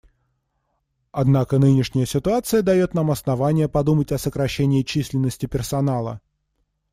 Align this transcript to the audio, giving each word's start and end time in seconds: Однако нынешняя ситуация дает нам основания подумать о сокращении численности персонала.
Однако 1.11 1.59
нынешняя 1.59 2.07
ситуация 2.07 2.63
дает 2.63 2.95
нам 2.95 3.11
основания 3.11 3.69
подумать 3.69 4.11
о 4.11 4.17
сокращении 4.17 4.81
численности 4.81 5.45
персонала. 5.45 6.21